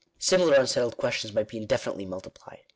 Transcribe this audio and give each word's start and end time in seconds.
Similar 0.17 0.55
unsettled 0.55 0.97
questions 0.97 1.31
might 1.31 1.47
be 1.47 1.57
indefinitely 1.57 2.07
multi 2.07 2.31
plied. 2.31 2.63